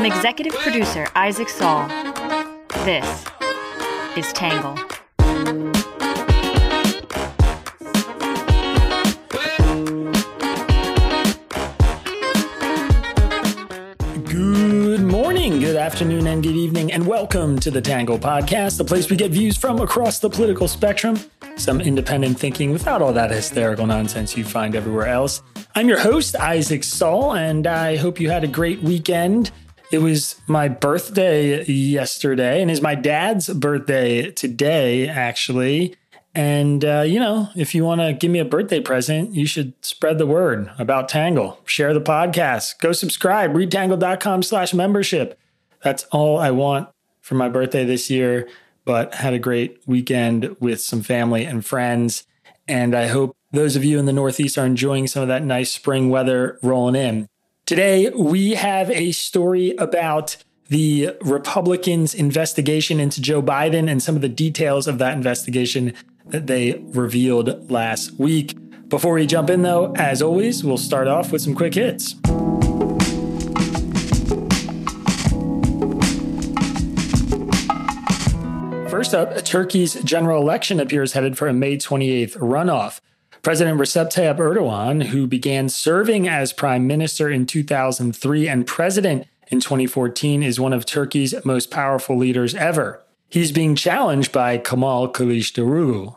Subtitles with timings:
[0.00, 1.86] From executive producer Isaac Saul,
[2.86, 3.26] this
[4.16, 4.74] is Tangle.
[14.24, 19.10] Good morning, good afternoon, and good evening, and welcome to the Tangle Podcast, the place
[19.10, 21.20] we get views from across the political spectrum.
[21.56, 25.42] Some independent thinking without all that hysterical nonsense you find everywhere else.
[25.74, 29.50] I'm your host, Isaac Saul, and I hope you had a great weekend.
[29.90, 35.96] It was my birthday yesterday, and is my dad's birthday today, actually.
[36.32, 39.72] And, uh, you know, if you want to give me a birthday present, you should
[39.84, 41.58] spread the word about Tangle.
[41.64, 42.78] Share the podcast.
[42.78, 43.52] Go subscribe.
[43.52, 45.36] Readtangle.com slash membership.
[45.82, 46.88] That's all I want
[47.20, 48.48] for my birthday this year,
[48.84, 52.24] but had a great weekend with some family and friends.
[52.68, 55.72] And I hope those of you in the Northeast are enjoying some of that nice
[55.72, 57.28] spring weather rolling in.
[57.70, 60.36] Today, we have a story about
[60.70, 65.94] the Republicans' investigation into Joe Biden and some of the details of that investigation
[66.26, 68.56] that they revealed last week.
[68.88, 72.14] Before we jump in, though, as always, we'll start off with some quick hits.
[78.90, 83.00] First up, Turkey's general election appears headed for a May 28th runoff.
[83.42, 89.60] President Recep Tayyip Erdogan, who began serving as prime minister in 2003 and president in
[89.60, 93.02] 2014, is one of Turkey's most powerful leaders ever.
[93.30, 96.16] He's being challenged by Kemal Kılıçdaroğlu.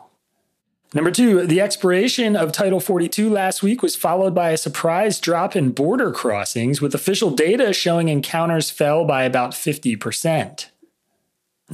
[0.92, 5.56] Number two, the expiration of Title 42 last week was followed by a surprise drop
[5.56, 10.66] in border crossings, with official data showing encounters fell by about 50%.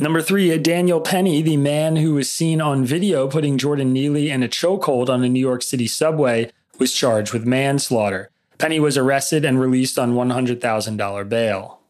[0.01, 4.43] Number three, Daniel Penny, the man who was seen on video putting Jordan Neely in
[4.43, 8.31] a chokehold on a New York City subway, was charged with manslaughter.
[8.57, 11.81] Penny was arrested and released on $100,000 bail.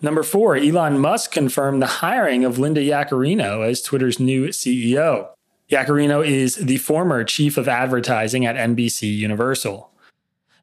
[0.00, 5.30] Number four, Elon Musk confirmed the hiring of Linda Yaccarino as Twitter's new CEO.
[5.68, 9.90] Yaccarino is the former chief of advertising at NBC Universal.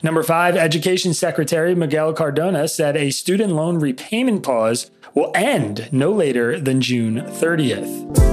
[0.01, 6.12] Number five, Education Secretary Miguel Cardona said a student loan repayment pause will end no
[6.12, 8.30] later than June 30th.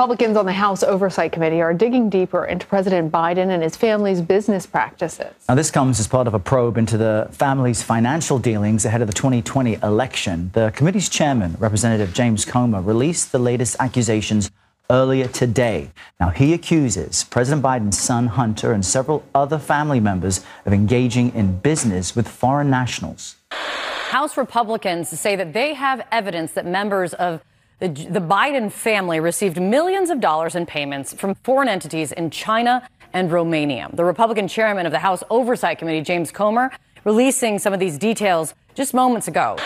[0.00, 4.22] Republicans on the House Oversight Committee are digging deeper into President Biden and his family's
[4.22, 5.34] business practices.
[5.46, 9.08] Now, this comes as part of a probe into the family's financial dealings ahead of
[9.08, 10.52] the 2020 election.
[10.54, 14.50] The committee's chairman, Representative James Comer, released the latest accusations
[14.90, 15.90] earlier today.
[16.18, 21.58] Now, he accuses President Biden's son, Hunter, and several other family members of engaging in
[21.60, 23.36] business with foreign nationals.
[23.50, 27.42] House Republicans say that they have evidence that members of
[27.78, 32.86] the, the Biden family received millions of dollars in payments from foreign entities in China
[33.12, 33.88] and Romania.
[33.92, 36.70] The Republican chairman of the House Oversight Committee, James Comer,
[37.04, 39.56] releasing some of these details just moments ago.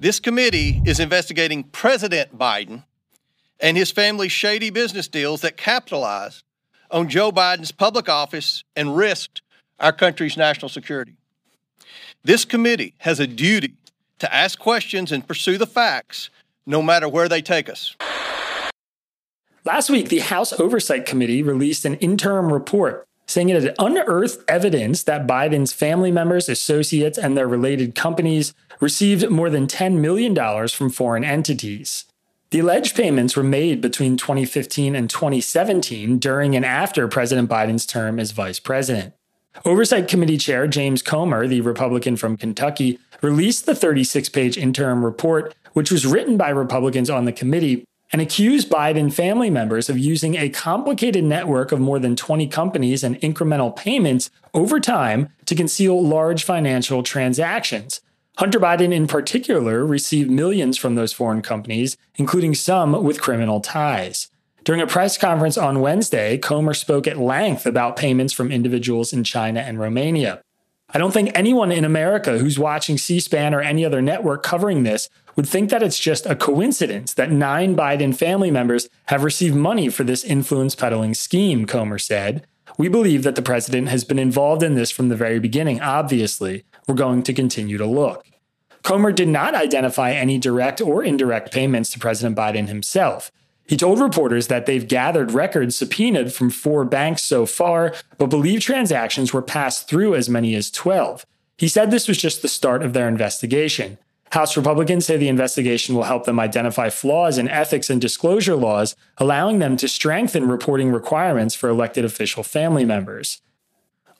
[0.00, 2.82] This committee is investigating President Biden
[3.60, 6.44] and his family's shady business deals that capitalized
[6.90, 9.42] on Joe Biden's public office and risked
[9.80, 11.16] our country's national security.
[12.24, 13.74] This committee has a duty
[14.18, 16.30] to ask questions and pursue the facts
[16.66, 17.96] no matter where they take us.
[19.64, 25.02] Last week, the House Oversight Committee released an interim report saying it had unearthed evidence
[25.02, 30.90] that Biden's family members, associates, and their related companies received more than $10 million from
[30.90, 32.04] foreign entities.
[32.56, 38.18] The alleged payments were made between 2015 and 2017 during and after President Biden's term
[38.18, 39.12] as vice president.
[39.66, 45.54] Oversight Committee Chair James Comer, the Republican from Kentucky, released the 36 page interim report,
[45.74, 50.36] which was written by Republicans on the committee and accused Biden family members of using
[50.36, 56.02] a complicated network of more than 20 companies and incremental payments over time to conceal
[56.02, 58.00] large financial transactions.
[58.38, 64.28] Hunter Biden, in particular, received millions from those foreign companies, including some with criminal ties.
[64.62, 69.24] During a press conference on Wednesday, Comer spoke at length about payments from individuals in
[69.24, 70.42] China and Romania.
[70.90, 74.82] I don't think anyone in America who's watching C SPAN or any other network covering
[74.82, 79.56] this would think that it's just a coincidence that nine Biden family members have received
[79.56, 82.46] money for this influence peddling scheme, Comer said.
[82.78, 86.64] We believe that the president has been involved in this from the very beginning, obviously.
[86.86, 88.26] We're going to continue to look.
[88.82, 93.32] Comer did not identify any direct or indirect payments to President Biden himself.
[93.66, 98.60] He told reporters that they've gathered records subpoenaed from four banks so far, but believe
[98.60, 101.26] transactions were passed through as many as 12.
[101.58, 103.98] He said this was just the start of their investigation.
[104.32, 108.96] House Republicans say the investigation will help them identify flaws in ethics and disclosure laws,
[109.18, 113.40] allowing them to strengthen reporting requirements for elected official family members.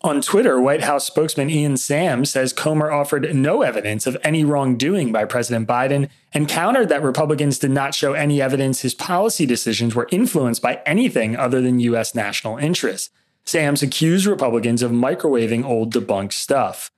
[0.02, 5.10] On Twitter, White House spokesman Ian Sams says Comer offered no evidence of any wrongdoing
[5.10, 9.94] by President Biden and countered that Republicans did not show any evidence his policy decisions
[9.94, 12.14] were influenced by anything other than U.S.
[12.14, 13.10] national interests.
[13.44, 16.90] Sams accused Republicans of microwaving old debunked stuff.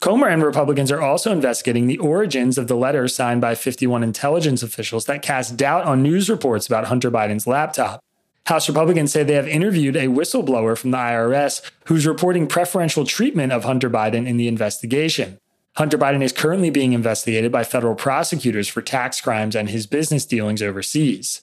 [0.00, 4.62] Comer and Republicans are also investigating the origins of the letter signed by 51 intelligence
[4.62, 8.00] officials that cast doubt on news reports about Hunter Biden's laptop.
[8.46, 13.52] House Republicans say they have interviewed a whistleblower from the IRS who's reporting preferential treatment
[13.52, 15.38] of Hunter Biden in the investigation.
[15.76, 20.24] Hunter Biden is currently being investigated by federal prosecutors for tax crimes and his business
[20.24, 21.42] dealings overseas.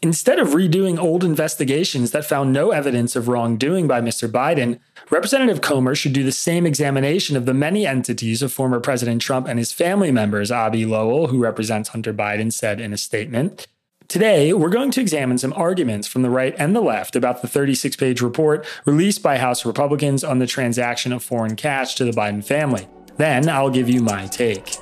[0.00, 4.30] Instead of redoing old investigations that found no evidence of wrongdoing by Mr.
[4.30, 4.78] Biden,
[5.10, 9.48] Representative Comer should do the same examination of the many entities of former President Trump
[9.48, 13.66] and his family members, Abbe Lowell, who represents Hunter Biden, said in a statement.
[14.06, 17.48] Today, we're going to examine some arguments from the right and the left about the
[17.48, 22.12] 36 page report released by House Republicans on the transaction of foreign cash to the
[22.12, 22.86] Biden family.
[23.16, 24.76] Then I'll give you my take.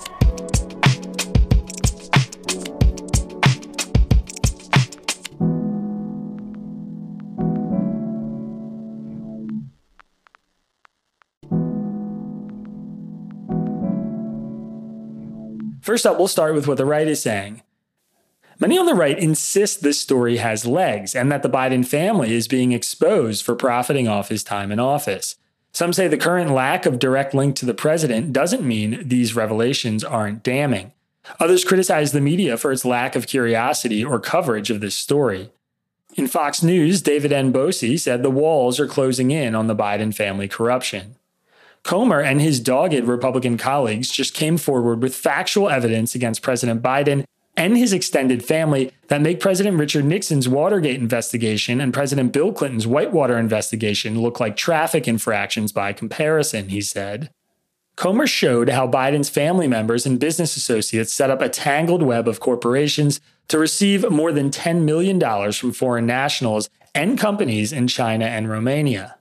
[15.87, 17.63] First up, we'll start with what the right is saying.
[18.59, 22.49] Many on the right insist this story has legs and that the Biden family is
[22.49, 25.37] being exposed for profiting off his time in office.
[25.71, 30.03] Some say the current lack of direct link to the president doesn't mean these revelations
[30.03, 30.91] aren't damning.
[31.39, 35.53] Others criticize the media for its lack of curiosity or coverage of this story.
[36.17, 37.53] In Fox News, David N.
[37.53, 41.15] Bossie said the walls are closing in on the Biden family corruption.
[41.87, 47.25] Comer and his dogged Republican colleagues just came forward with factual evidence against President Biden
[47.57, 52.89] and his extended family that make President Richard Nixon's Watergate investigation and President Bill Clinton's
[52.89, 57.31] Whitewater investigation look like traffic infractions by comparison, he said.
[57.95, 62.41] Comer showed how Biden's family members and business associates set up a tangled web of
[62.41, 65.21] corporations to receive more than $10 million
[65.53, 69.16] from foreign nationals and companies in China and Romania.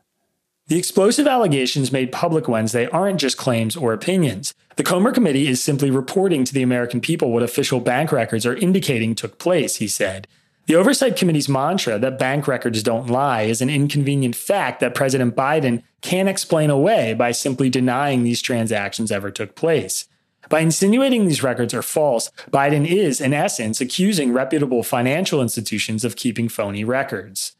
[0.67, 4.55] The explosive allegations made public Wednesday aren't just claims or opinions.
[4.77, 8.55] The Comer Committee is simply reporting to the American people what official bank records are
[8.55, 10.27] indicating took place, he said.
[10.65, 15.35] The Oversight Committee's mantra that bank records don't lie is an inconvenient fact that President
[15.35, 20.07] Biden can't explain away by simply denying these transactions ever took place.
[20.49, 26.15] By insinuating these records are false, Biden is, in essence, accusing reputable financial institutions of
[26.15, 27.54] keeping phony records.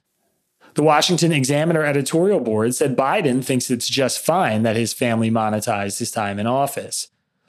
[0.75, 5.99] The Washington Examiner editorial board said Biden thinks it's just fine that his family monetized
[5.99, 7.07] his time in office.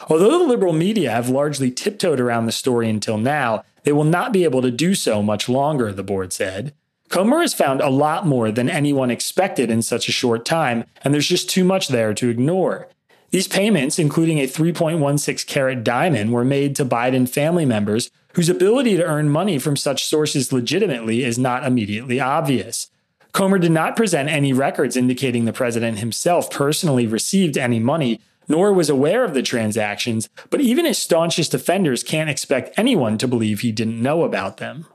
[0.09, 4.33] Although the liberal media have largely tiptoed around the story until now, they will not
[4.33, 6.73] be able to do so much longer, the board said.
[7.09, 11.13] Comer has found a lot more than anyone expected in such a short time, and
[11.13, 12.87] there's just too much there to ignore.
[13.31, 18.97] These payments, including a 3.16 carat diamond, were made to Biden family members whose ability
[18.97, 22.89] to earn money from such sources legitimately is not immediately obvious.
[23.37, 28.19] Comer did not present any records indicating the president himself personally received any money,
[28.49, 33.29] nor was aware of the transactions, but even his staunchest defenders can't expect anyone to
[33.29, 34.87] believe he didn't know about them.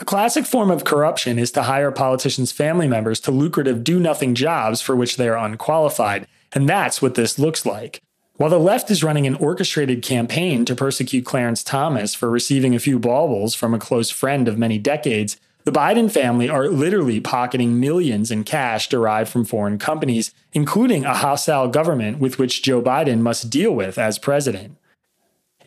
[0.00, 4.34] A classic form of corruption is to hire politicians' family members to lucrative do nothing
[4.34, 8.02] jobs for which they are unqualified, and that's what this looks like.
[8.36, 12.80] While the left is running an orchestrated campaign to persecute Clarence Thomas for receiving a
[12.80, 17.78] few baubles from a close friend of many decades, the Biden family are literally pocketing
[17.78, 23.20] millions in cash derived from foreign companies, including a hostile government with which Joe Biden
[23.20, 24.76] must deal with as president.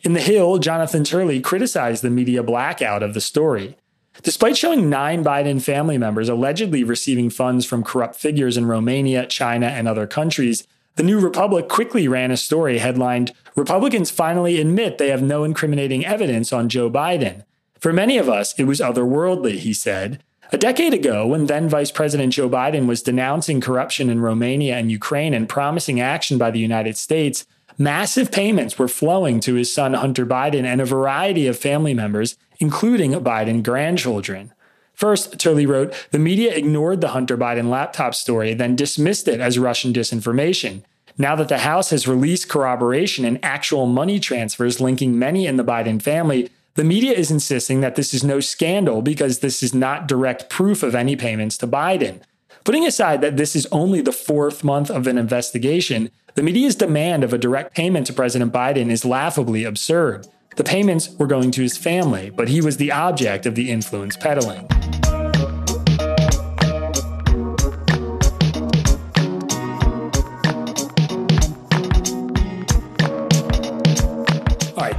[0.02, 3.76] In The Hill, Jonathan Turley criticized the media blackout of the story.
[4.22, 9.66] Despite showing nine Biden family members allegedly receiving funds from corrupt figures in Romania, China,
[9.66, 15.08] and other countries, the New Republic quickly ran a story headlined Republicans finally admit they
[15.08, 17.44] have no incriminating evidence on Joe Biden.
[17.80, 20.22] For many of us, it was otherworldly, he said.
[20.52, 24.92] A decade ago, when then Vice President Joe Biden was denouncing corruption in Romania and
[24.92, 27.46] Ukraine and promising action by the United States,
[27.78, 32.36] massive payments were flowing to his son Hunter Biden and a variety of family members,
[32.58, 34.52] including Biden grandchildren.
[34.94, 39.58] First, Turley wrote, the media ignored the Hunter Biden laptop story, then dismissed it as
[39.58, 40.82] Russian disinformation.
[41.18, 45.64] Now that the House has released corroboration and actual money transfers linking many in the
[45.64, 50.06] Biden family, the media is insisting that this is no scandal because this is not
[50.06, 52.20] direct proof of any payments to Biden.
[52.64, 57.24] Putting aside that this is only the fourth month of an investigation, the media's demand
[57.24, 60.26] of a direct payment to President Biden is laughably absurd.
[60.56, 64.16] The payments were going to his family, but he was the object of the influence
[64.16, 64.68] peddling.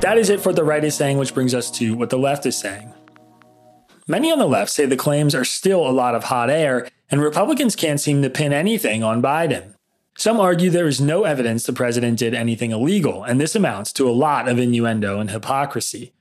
[0.08, 2.46] That is it for the right is saying, which brings us to what the left
[2.46, 2.94] is saying.
[4.08, 7.20] Many on the left say the claims are still a lot of hot air, and
[7.20, 9.74] Republicans can't seem to pin anything on Biden.
[10.18, 14.08] Some argue there is no evidence the president did anything illegal, and this amounts to
[14.08, 16.14] a lot of innuendo and hypocrisy.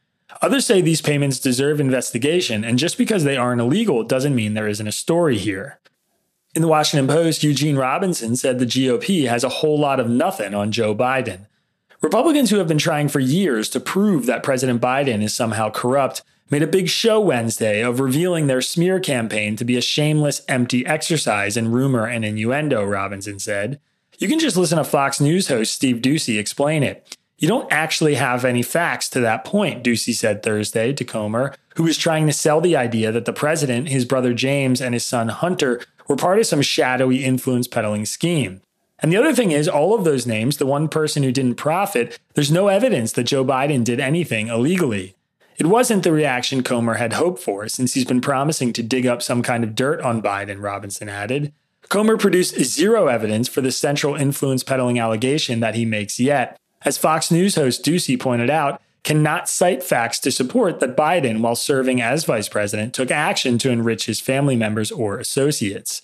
[0.42, 4.66] Others say these payments deserve investigation, and just because they aren't illegal doesn't mean there
[4.66, 5.78] isn't a story here.
[6.56, 10.54] In the Washington Post, Eugene Robinson said the GOP has a whole lot of nothing
[10.54, 11.46] on Joe Biden.
[12.02, 16.22] Republicans who have been trying for years to prove that President Biden is somehow corrupt
[16.50, 20.86] made a big show Wednesday of revealing their smear campaign to be a shameless, empty
[20.86, 23.80] exercise in rumor and innuendo, Robinson said.
[24.18, 27.16] You can just listen to Fox News host Steve Doocy explain it.
[27.38, 31.82] You don't actually have any facts to that point, Doocy said Thursday to Comer, who
[31.82, 35.28] was trying to sell the idea that the president, his brother James, and his son
[35.28, 38.62] Hunter were part of some shadowy influence peddling scheme.
[39.00, 42.18] And the other thing is, all of those names, the one person who didn't profit,
[42.34, 45.14] there's no evidence that Joe Biden did anything illegally.
[45.58, 49.22] It wasn't the reaction Comer had hoped for, since he's been promising to dig up
[49.22, 51.52] some kind of dirt on Biden, Robinson added.
[51.88, 56.58] Comer produced zero evidence for the central influence peddling allegation that he makes yet.
[56.84, 61.54] As Fox News host Doocy pointed out, cannot cite facts to support that Biden, while
[61.54, 66.02] serving as vice president, took action to enrich his family members or associates.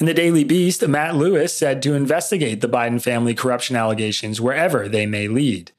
[0.00, 4.88] In the Daily Beast, Matt Lewis said to investigate the Biden family corruption allegations wherever
[4.88, 5.70] they may lead.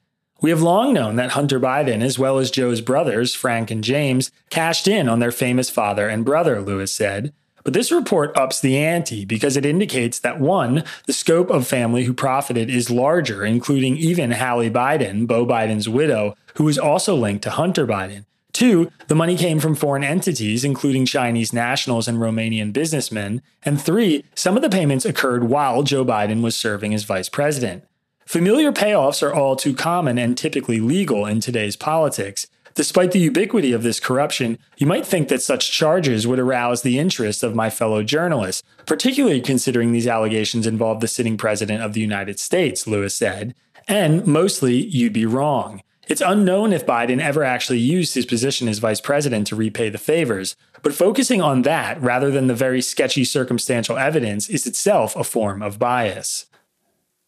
[0.42, 4.32] We have long known that Hunter Biden, as well as Joe's brothers, Frank and James,
[4.50, 7.34] cashed in on their famous father and brother, Lewis said.
[7.66, 12.06] But this report ups the ante because it indicates that one, the scope of family
[12.06, 17.44] who profited is larger, including even Hallie Biden, Beau Biden's widow, who is also linked
[17.44, 18.26] to Hunter Biden.
[18.56, 23.42] Two, the money came from foreign entities, including Chinese nationals and Romanian businessmen.
[23.64, 27.84] And three, some of the payments occurred while Joe Biden was serving as vice president.
[28.26, 32.48] Familiar payoffs are all too common and typically legal in today's politics.
[32.76, 36.98] Despite the ubiquity of this corruption, you might think that such charges would arouse the
[36.98, 42.00] interest of my fellow journalists, particularly considering these allegations involve the sitting president of the
[42.00, 43.54] United States, Lewis said.
[43.86, 45.82] And mostly, you'd be wrong.
[46.08, 49.98] It's unknown if Biden ever actually used his position as vice president to repay the
[49.98, 55.24] favors, but focusing on that rather than the very sketchy circumstantial evidence is itself a
[55.24, 56.46] form of bias.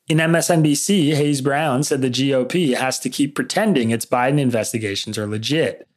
[0.07, 5.27] In MSNBC, Hayes Brown said the GOP has to keep pretending its Biden investigations are
[5.27, 5.87] legit.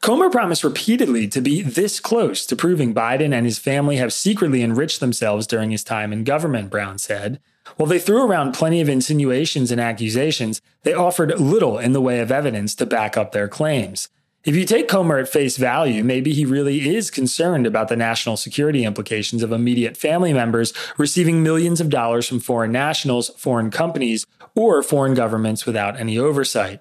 [0.00, 4.62] Comer promised repeatedly to be this close to proving Biden and his family have secretly
[4.62, 7.38] enriched themselves during his time in government, Brown said.
[7.76, 12.20] While they threw around plenty of insinuations and accusations, they offered little in the way
[12.20, 14.08] of evidence to back up their claims.
[14.42, 18.38] If you take Comer at face value, maybe he really is concerned about the national
[18.38, 24.24] security implications of immediate family members receiving millions of dollars from foreign nationals, foreign companies,
[24.54, 26.80] or foreign governments without any oversight.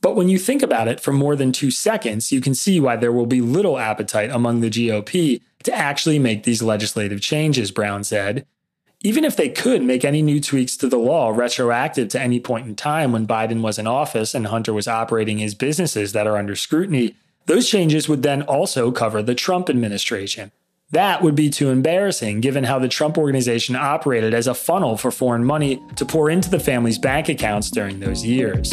[0.00, 2.96] But when you think about it for more than two seconds, you can see why
[2.96, 8.04] there will be little appetite among the GOP to actually make these legislative changes, Brown
[8.04, 8.46] said.
[9.02, 12.66] Even if they could make any new tweaks to the law retroactive to any point
[12.66, 16.36] in time when Biden was in office and Hunter was operating his businesses that are
[16.36, 20.50] under scrutiny, those changes would then also cover the Trump administration.
[20.92, 25.10] That would be too embarrassing given how the Trump organization operated as a funnel for
[25.10, 28.72] foreign money to pour into the family's bank accounts during those years.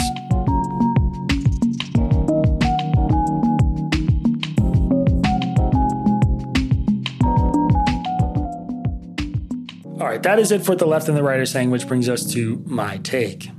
[10.13, 12.31] Right, that is it for the left and the right are saying, which brings us
[12.33, 13.49] to my take.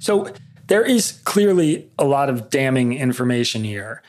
[0.00, 0.32] So
[0.66, 4.02] there is clearly a lot of damning information here.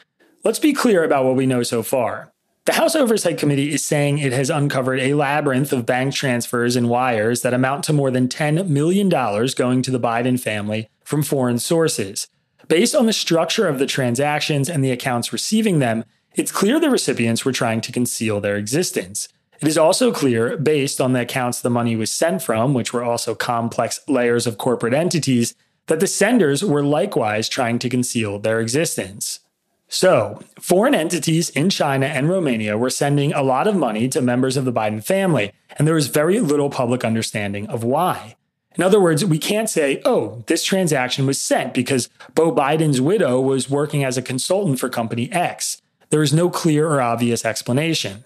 [0.43, 2.31] Let's be clear about what we know so far.
[2.65, 6.89] The House Oversight Committee is saying it has uncovered a labyrinth of bank transfers and
[6.89, 11.59] wires that amount to more than $10 million going to the Biden family from foreign
[11.59, 12.27] sources.
[12.67, 16.03] Based on the structure of the transactions and the accounts receiving them,
[16.33, 19.29] it's clear the recipients were trying to conceal their existence.
[19.61, 23.03] It is also clear, based on the accounts the money was sent from, which were
[23.03, 25.55] also complex layers of corporate entities,
[25.87, 29.39] that the senders were likewise trying to conceal their existence.
[29.87, 34.57] So, foreign entities in China and Romania were sending a lot of money to members
[34.57, 38.35] of the Biden family, and there was very little public understanding of why.
[38.77, 43.39] In other words, we can't say, oh, this transaction was sent because Beau Biden's widow
[43.39, 45.81] was working as a consultant for company X.
[46.09, 48.25] There is no clear or obvious explanation.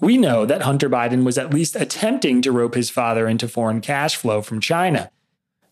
[0.00, 3.80] We know that Hunter Biden was at least attempting to rope his father into foreign
[3.80, 5.10] cash flow from China.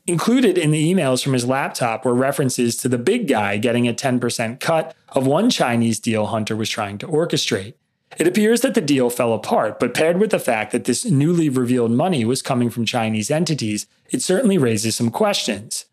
[0.06, 3.94] Included in the emails from his laptop were references to the big guy getting a
[3.94, 7.74] 10% cut of one Chinese deal Hunter was trying to orchestrate.
[8.18, 11.48] It appears that the deal fell apart, but paired with the fact that this newly
[11.48, 15.86] revealed money was coming from Chinese entities, it certainly raises some questions.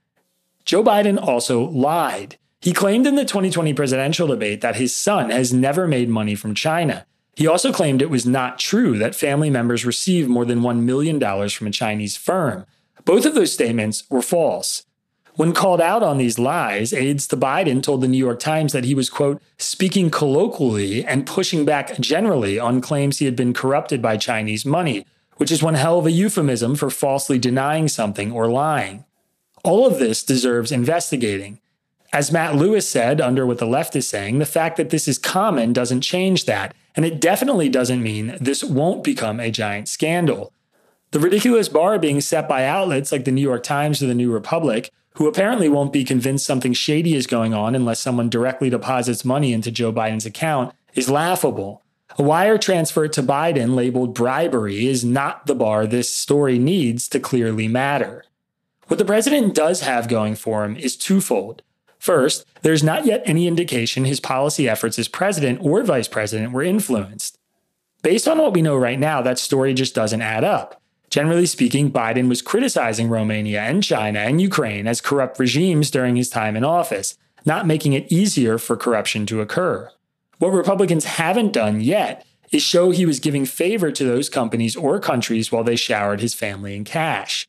[0.66, 2.38] Joe Biden also lied.
[2.60, 6.54] He claimed in the 2020 presidential debate that his son has never made money from
[6.54, 7.08] China.
[7.42, 11.20] He also claimed it was not true that family members received more than $1 million
[11.50, 12.68] from a Chinese firm.
[13.04, 14.86] Both of those statements were false.
[15.38, 18.86] When called out on these lies, aides to Biden told the New York Times that
[18.86, 24.04] he was, quote, speaking colloquially and pushing back generally on claims he had been corrupted
[24.04, 25.04] by Chinese money,
[25.38, 29.04] which is one hell of a euphemism for falsely denying something or lying.
[29.64, 31.60] All of this deserves investigating.
[32.14, 35.18] As Matt Lewis said under what the left is saying, the fact that this is
[35.18, 36.76] common doesn't change that.
[36.96, 40.52] And it definitely doesn't mean this won't become a giant scandal.
[41.12, 44.32] The ridiculous bar being set by outlets like the New York Times or the New
[44.32, 49.26] Republic who apparently won't be convinced something shady is going on unless someone directly deposits
[49.26, 51.82] money into Joe Biden's account, is laughable.
[52.18, 57.20] A wire transfer to Biden labeled bribery is not the bar this story needs to
[57.20, 58.24] clearly matter.
[58.88, 61.62] What the president does have going for him is twofold.
[62.02, 66.64] First, there's not yet any indication his policy efforts as president or vice president were
[66.64, 67.38] influenced.
[68.02, 70.82] Based on what we know right now, that story just doesn't add up.
[71.12, 76.28] Generally speaking, Biden was criticizing Romania and China and Ukraine as corrupt regimes during his
[76.28, 79.92] time in office, not making it easier for corruption to occur.
[80.40, 85.00] What Republicans haven't done yet is show he was giving favor to those companies or
[85.00, 87.48] countries while they showered his family in cash.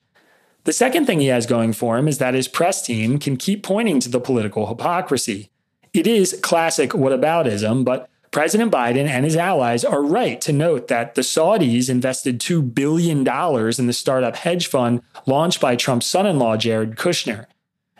[0.64, 3.64] The second thing he has going for him is that his press team can keep
[3.64, 5.50] pointing to the political hypocrisy.
[5.92, 11.16] It is classic whataboutism, but President Biden and his allies are right to note that
[11.16, 16.38] the Saudis invested $2 billion in the startup hedge fund launched by Trump's son in
[16.38, 17.46] law, Jared Kushner.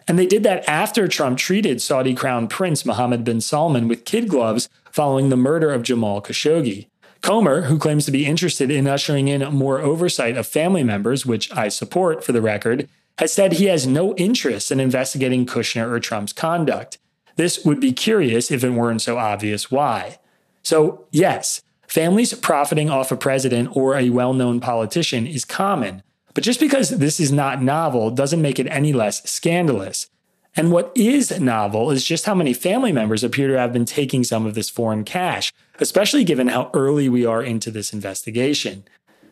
[0.09, 4.29] And they did that after Trump treated Saudi Crown Prince Mohammed bin Salman with kid
[4.29, 6.87] gloves following the murder of Jamal Khashoggi.
[7.23, 11.51] Comer, who claims to be interested in ushering in more oversight of family members, which
[11.53, 16.01] I support for the record, has said he has no interest in investigating Kushner or
[16.01, 16.99] Trump's conduct.
[17.37, 20.19] This would be curious if it weren't so obvious why.
[20.63, 26.03] So, yes, families profiting off a president or a well known politician is common.
[26.35, 30.09] But just because this is not novel doesn't make it any less scandalous.
[30.55, 34.23] And what is novel is just how many family members appear to have been taking
[34.23, 38.85] some of this foreign cash, especially given how early we are into this investigation.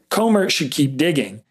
[0.09, 1.43] Comer should keep digging.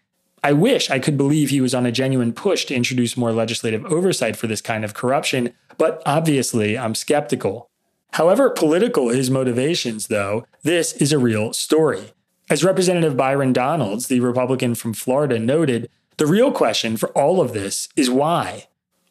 [0.43, 3.86] I wish I could believe he was on a genuine push to introduce more legislative
[3.86, 7.69] oversight for this kind of corruption, but obviously I'm skeptical.
[8.13, 12.13] However political his motivations, though, this is a real story.
[12.49, 17.53] As Representative Byron Donalds, the Republican from Florida, noted, the real question for all of
[17.53, 18.68] this is why?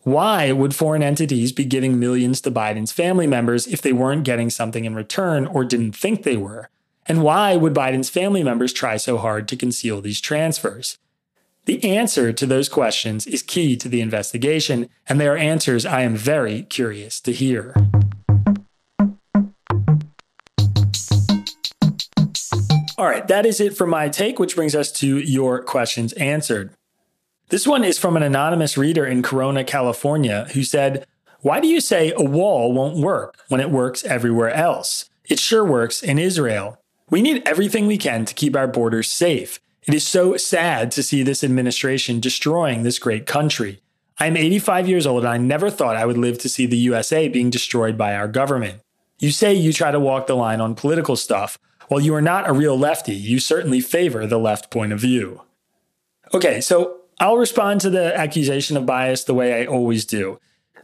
[0.08, 4.48] Why would foreign entities be giving millions to Biden's family members if they weren't getting
[4.48, 6.70] something in return or didn't think they were?
[7.04, 10.96] And why would Biden's family members try so hard to conceal these transfers?
[11.66, 16.00] The answer to those questions is key to the investigation, and they are answers I
[16.00, 17.74] am very curious to hear.
[22.96, 26.77] All right, that is it for my take, which brings us to your questions answered.
[27.50, 31.06] This one is from an anonymous reader in Corona, California, who said,
[31.40, 35.08] Why do you say a wall won't work when it works everywhere else?
[35.24, 36.78] It sure works in Israel.
[37.08, 39.60] We need everything we can to keep our borders safe.
[39.86, 43.80] It is so sad to see this administration destroying this great country.
[44.20, 47.28] I'm 85 years old and I never thought I would live to see the USA
[47.28, 48.82] being destroyed by our government.
[49.18, 51.58] You say you try to walk the line on political stuff.
[51.88, 55.42] While you are not a real lefty, you certainly favor the left point of view.
[56.34, 60.38] Okay, so I'll respond to the accusation of bias the way I always do.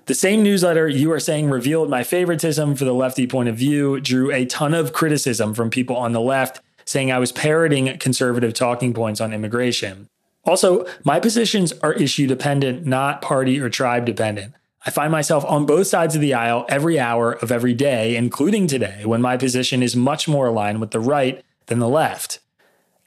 [0.07, 4.01] The same newsletter you are saying revealed my favoritism for the lefty point of view
[4.01, 8.53] drew a ton of criticism from people on the left saying I was parroting conservative
[8.53, 10.09] talking points on immigration.
[10.45, 14.55] Also, my positions are issue dependent, not party or tribe dependent.
[14.85, 18.67] I find myself on both sides of the aisle every hour of every day, including
[18.67, 22.41] today, when my position is much more aligned with the right than the left.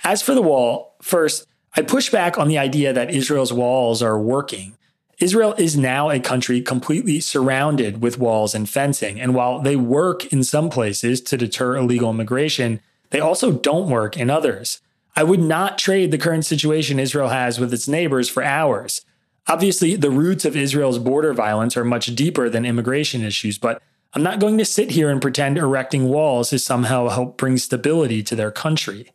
[0.03, 1.45] As for the wall, first,
[1.77, 4.75] I push back on the idea that Israel's walls are working.
[5.19, 10.25] Israel is now a country completely surrounded with walls and fencing, and while they work
[10.33, 12.79] in some places to deter illegal immigration,
[13.11, 14.81] they also don't work in others.
[15.15, 19.01] I would not trade the current situation Israel has with its neighbors for ours.
[19.47, 24.23] Obviously, the roots of Israel's border violence are much deeper than immigration issues, but I'm
[24.23, 28.35] not going to sit here and pretend erecting walls has somehow help bring stability to
[28.35, 29.11] their country.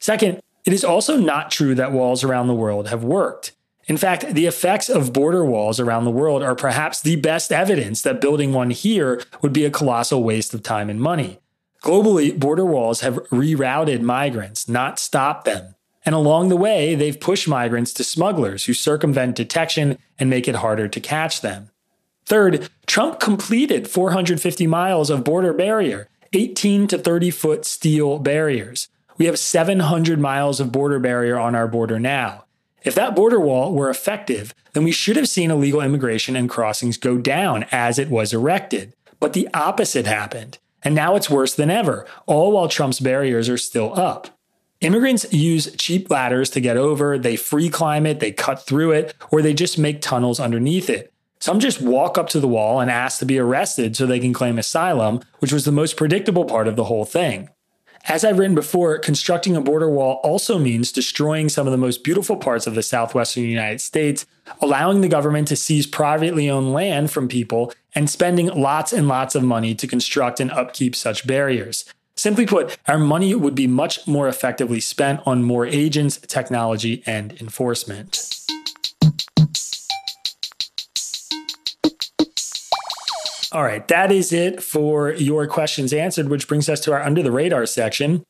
[0.00, 3.52] Second, it is also not true that walls around the world have worked.
[3.86, 8.02] In fact, the effects of border walls around the world are perhaps the best evidence
[8.02, 11.40] that building one here would be a colossal waste of time and money.
[11.82, 15.74] Globally, border walls have rerouted migrants, not stopped them.
[16.04, 20.56] And along the way, they've pushed migrants to smugglers who circumvent detection and make it
[20.56, 21.70] harder to catch them.
[22.26, 28.88] Third, Trump completed 450 miles of border barrier, 18 to 30 foot steel barriers.
[29.20, 32.46] We have 700 miles of border barrier on our border now.
[32.84, 36.96] If that border wall were effective, then we should have seen illegal immigration and crossings
[36.96, 38.94] go down as it was erected.
[39.20, 40.56] But the opposite happened.
[40.82, 44.38] And now it's worse than ever, all while Trump's barriers are still up.
[44.80, 49.14] Immigrants use cheap ladders to get over, they free climb it, they cut through it,
[49.30, 51.12] or they just make tunnels underneath it.
[51.40, 54.32] Some just walk up to the wall and ask to be arrested so they can
[54.32, 57.50] claim asylum, which was the most predictable part of the whole thing.
[58.04, 62.02] As I've written before, constructing a border wall also means destroying some of the most
[62.02, 64.26] beautiful parts of the southwestern United States,
[64.60, 69.34] allowing the government to seize privately owned land from people, and spending lots and lots
[69.34, 71.84] of money to construct and upkeep such barriers.
[72.16, 77.40] Simply put, our money would be much more effectively spent on more agents, technology, and
[77.40, 78.40] enforcement.
[83.52, 87.20] All right, that is it for your questions answered, which brings us to our under
[87.20, 88.22] the radar section.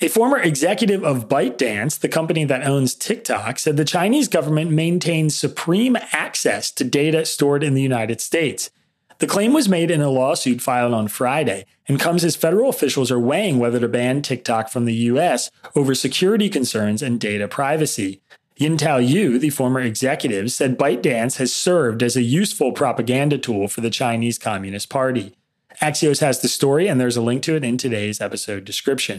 [0.00, 5.34] A former executive of ByteDance, the company that owns TikTok, said the Chinese government maintains
[5.34, 8.70] supreme access to data stored in the United States.
[9.18, 13.10] The claim was made in a lawsuit filed on Friday and comes as federal officials
[13.10, 18.22] are weighing whether to ban TikTok from the US over security concerns and data privacy.
[18.60, 23.80] Yintao Yu, the former executive, said ByteDance has served as a useful propaganda tool for
[23.80, 25.34] the Chinese Communist Party.
[25.80, 29.18] Axios has the story, and there's a link to it in today's episode description.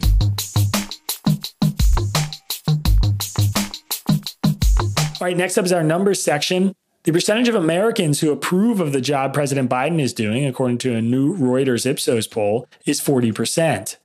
[5.20, 6.76] All right, next up is our numbers section.
[7.06, 10.94] The percentage of Americans who approve of the job President Biden is doing, according to
[10.94, 13.98] a new Reuters Ipsos poll, is 40%.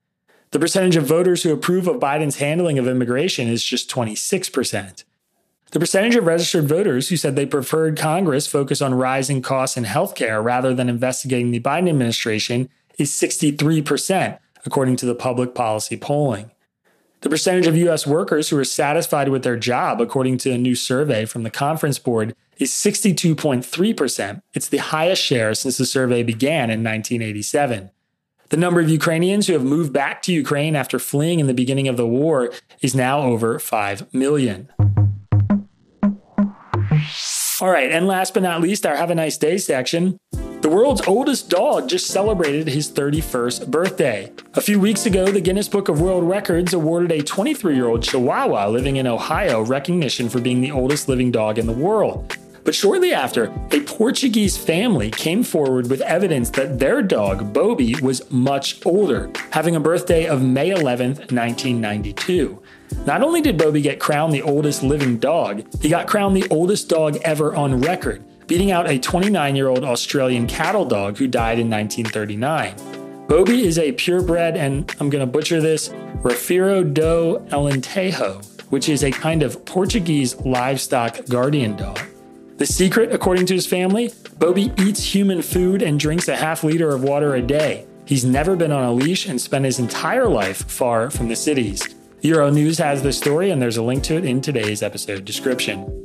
[0.53, 5.05] The percentage of voters who approve of Biden's handling of immigration is just 26%.
[5.77, 9.85] The percentage of registered voters who said they preferred Congress focus on rising costs in
[9.85, 16.51] healthcare rather than investigating the Biden administration is 63%, according to the public policy polling.
[17.21, 18.07] The percentage of U.S.
[18.07, 21.99] workers who are satisfied with their job, according to a new survey from the Conference
[21.99, 24.41] Board, is 62.3%.
[24.55, 27.91] It's the highest share since the survey began in 1987.
[28.49, 31.87] The number of Ukrainians who have moved back to Ukraine after fleeing in the beginning
[31.87, 34.71] of the war is now over 5 million.
[37.59, 40.19] All right, and last but not least, our Have a Nice Day section.
[40.61, 44.31] The world's oldest dog just celebrated his 31st birthday.
[44.57, 48.03] A few weeks ago, the Guinness Book of World Records awarded a 23 year old
[48.03, 52.37] Chihuahua living in Ohio recognition for being the oldest living dog in the world.
[52.65, 58.31] But shortly after, a Portuguese family came forward with evidence that their dog, Bobby, was
[58.31, 62.61] much older, having a birthday of May 11, 1992.
[63.07, 66.89] Not only did Bobby get crowned the oldest living dog, he got crowned the oldest
[66.89, 71.59] dog ever on record, beating out a 29 year old Australian cattle dog who died
[71.59, 73.27] in 1939.
[73.29, 75.89] Bobby is a purebred, and I'm going to butcher this,
[76.23, 81.99] Rafeiro do Alentejo, which is a kind of Portuguese livestock guardian dog.
[82.59, 86.91] The secret, according to his family, Bobby eats human food and drinks a half liter
[86.91, 87.87] of water a day.
[88.05, 91.96] He's never been on a leash and spent his entire life far from the cities.
[92.27, 96.03] Euro News has the story, and there's a link to it in today's episode description.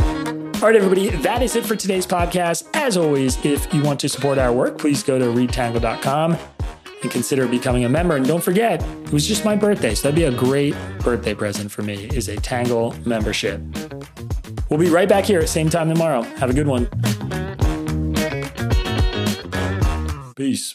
[0.00, 2.68] All right, everybody, that is it for today's podcast.
[2.74, 6.36] As always, if you want to support our work, please go to readtangle.com
[7.02, 8.16] and consider becoming a member.
[8.16, 11.70] And don't forget, it was just my birthday, so that'd be a great birthday present
[11.70, 13.60] for me is a Tangle membership.
[14.68, 16.22] We'll be right back here at the same time tomorrow.
[16.22, 16.88] Have a good one.
[20.34, 20.74] Peace.